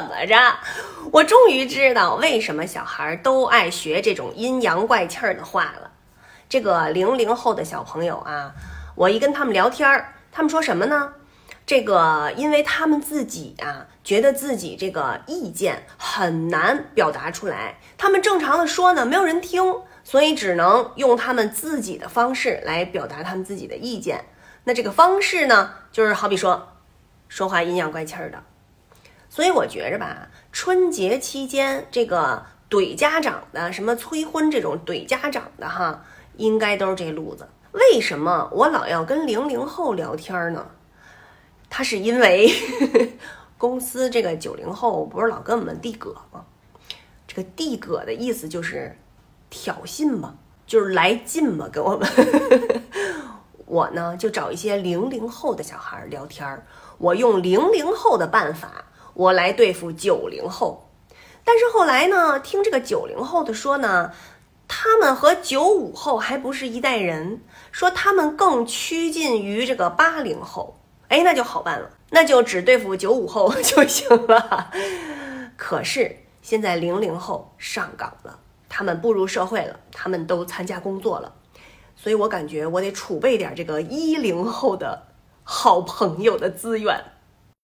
[0.00, 0.36] 怎么着？
[1.10, 5.90] 我终于知道为什么小孩都爱学这种阴阳怪气儿的话了。
[6.48, 8.52] 这个零零后的小朋友啊，
[8.94, 11.14] 我一跟他们聊天儿，他们说什么呢？
[11.66, 24.24] 这个，因为他们自己啊，觉得自己这个意见很难表达出来，他们正常的说呢，没有人听，所以只能用他们自己的方式来表达他们自己的意见。
[24.64, 26.68] 那这个方式呢，就是好比说，
[27.28, 28.42] 说话阴阳怪气儿的。
[29.30, 36.04] 所以我觉着吧，春节期间这个怼家长的，什么催婚这种怼家长的哈，
[36.36, 37.48] 应该都是这路子。
[37.72, 40.66] 为什么我老要跟零零后聊天呢？
[41.70, 42.50] 他是因为
[43.58, 46.44] 公司这个九零后不是老跟我们递葛吗？
[47.26, 48.98] 这个递葛的意思就是
[49.50, 50.34] 挑衅嘛，
[50.66, 52.08] 就是来劲嘛，跟我们。
[53.66, 56.64] 我呢就找一些零零后的小孩聊天儿，
[56.96, 58.86] 我用零零后的办法，
[59.18, 60.88] 我来对付九零后。
[61.44, 64.12] 但是后来呢，听这个九零后的说呢，
[64.68, 70.78] 他们和九五后还不是一代人，说他们更趋近于这个八零后。
[71.08, 74.70] 哎，那就好办了，那就只对付九五后 就行了。
[75.56, 78.38] 可是现在零零后上岗了，
[78.68, 81.32] 他们步入社会了，他们都参加工作了，
[81.96, 85.08] 所以我感觉我得储备点这个一零后的
[85.42, 87.02] 好朋友的资源。